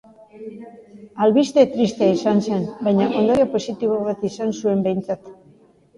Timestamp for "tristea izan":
1.75-2.41